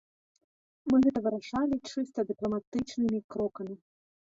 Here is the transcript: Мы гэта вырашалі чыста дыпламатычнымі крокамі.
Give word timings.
Мы 0.91 0.97
гэта 1.05 1.19
вырашалі 1.25 1.75
чыста 1.91 2.27
дыпламатычнымі 2.33 3.19
крокамі. 3.37 3.81